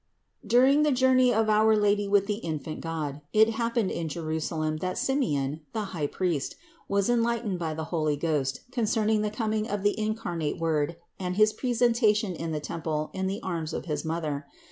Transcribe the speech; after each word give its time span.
591. 0.41 0.49
During 0.49 0.83
the 0.83 0.97
journey 0.99 1.31
of 1.31 1.47
our 1.47 1.77
Lady 1.77 2.07
with 2.07 2.25
the 2.25 2.37
infant 2.37 2.81
God, 2.81 3.21
it 3.33 3.49
happened 3.51 3.91
in 3.91 4.09
Jerusalem 4.09 4.77
that 4.77 4.97
Simeon, 4.97 5.61
the 5.73 5.83
high 5.93 6.07
priest, 6.07 6.55
was 6.89 7.07
enlightened 7.07 7.59
by 7.59 7.75
the 7.75 7.83
Holy 7.93 8.15
Ghost 8.17 8.61
concerning 8.71 9.21
the 9.21 9.29
coming 9.29 9.67
of 9.69 9.83
the 9.83 9.93
incarnate 9.99 10.57
Word 10.57 10.95
and 11.19 11.35
his 11.35 11.53
presentation 11.53 12.33
in 12.33 12.51
the 12.51 12.59
temple 12.59 13.11
on 13.13 13.27
the 13.27 13.41
arms 13.43 13.73
of 13.73 13.85
his 13.85 14.03
Mother. 14.03 14.47